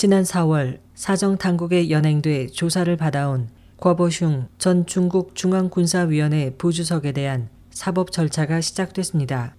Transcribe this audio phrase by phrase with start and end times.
[0.00, 8.62] 지난 4월 사정 당국에 연행돼 조사를 받아온 궈보슝 전 중국 중앙군사위원회 부주석에 대한 사법 절차가
[8.62, 9.54] 시작됐습니다.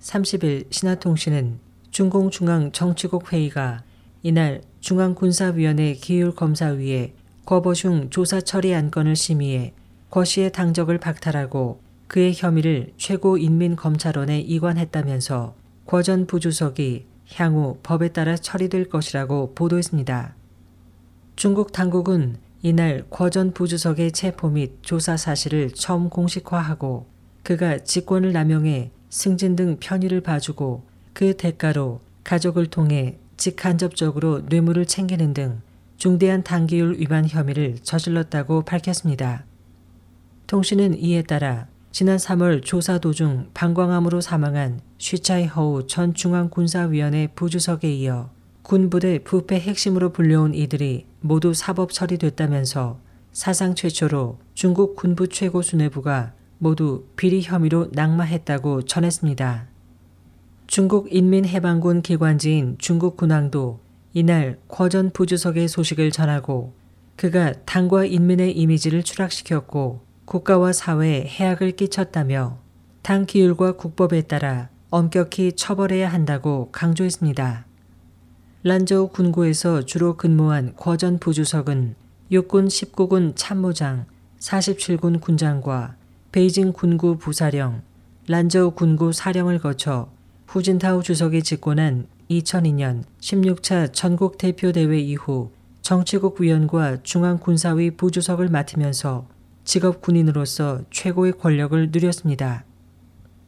[0.00, 3.84] 30일 신화통신은 중공중앙정치국 회의가
[4.22, 7.14] 이날 중앙군사위원회 기율검사위에
[7.46, 9.72] 궈보슝 조사 처리 안건을 심의해
[10.10, 15.54] 궈 씨의 당적을 박탈하고 그의 혐의를 최고인민검찰원에 이관했다면서
[15.86, 20.34] 궈전 부주석이 향후 법에 따라 처리될 것이라고 보도했습니다.
[21.36, 27.06] 중국 당국은 이날 궈전 부주석의 체포 및 조사 사실을 처음 공식화하고
[27.42, 35.60] 그가 직권을 남용해 승진 등 편의를 봐주고 그 대가로 가족을 통해 직간접적으로 뇌물을 챙기는 등
[35.96, 39.44] 중대한 단기율 위반 혐의를 저질렀다고 밝혔습니다.
[40.46, 48.30] 통신은 이에 따라 지난 3월 조사 도중 방광암으로 사망한 쉬차이 허우 전 중앙군사위원회 부주석에 이어
[48.62, 52.98] 군부대 부패 핵심으로 불려온 이들이 모두 사법 처리됐다면서
[53.30, 59.68] 사상 최초로 중국 군부 최고 수뇌부가 모두 비리 혐의로 낙마했다고 전했습니다.
[60.66, 63.78] 중국 인민해방군 기관지인 중국 군항도
[64.14, 66.74] 이날 궈전 부주석의 소식을 전하고
[67.14, 72.58] 그가 당과 인민의 이미지를 추락시켰고 국가와 사회에 해악을 끼쳤다며
[73.02, 77.66] 당 기율과 국법에 따라 엄격히 처벌해야 한다고 강조했습니다.
[78.62, 81.96] 란저우 군구에서 주로 근무한 궈전 부주석은
[82.30, 84.06] 육군 19군 참모장,
[84.38, 85.96] 47군 군장과
[86.32, 87.82] 베이징 군구 부사령,
[88.26, 90.10] 란저우 군구 사령을 거쳐
[90.46, 95.50] 후진타오 주석이 집권한 2002년 16차 전국 대표 대회 이후
[95.82, 99.26] 정치국 위원과 중앙군사위 부주석을 맡으면서
[99.64, 102.64] 직업 군인으로서 최고의 권력을 누렸습니다.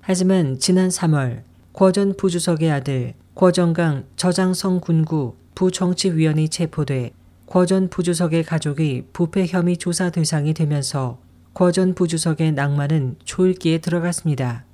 [0.00, 1.42] 하지만 지난 3월
[1.72, 7.12] 궈전 부주석의 아들 궈정강 저장성 군구 부정치위원이 체포돼
[7.46, 11.18] 궈전 부주석의 가족이 부패 혐의 조사 대상이 되면서
[11.52, 14.64] 궈전 부주석의 낭만은 초읽기에 들어갔습니다.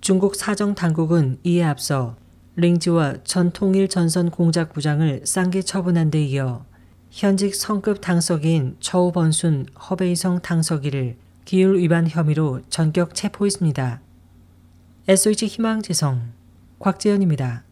[0.00, 2.16] 중국 사정 당국은 이에 앞서
[2.56, 6.64] 링지와 전 통일 전선 공작 부장을 쌍계 처분한 데 이어
[7.10, 14.00] 현직 성급 당석인 처우번순 허베이성 당석이를 기율 위반 혐의로 전격 체포했습니다.
[15.08, 16.32] SOH 희망지성
[16.78, 17.64] 곽재현입니다.